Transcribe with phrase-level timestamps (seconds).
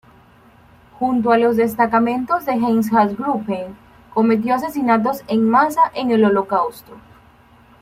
[0.97, 3.77] Junto a los destacamentos de "Einsatzgruppen",
[4.15, 6.93] cometió asesinatos en masa en el Holocausto.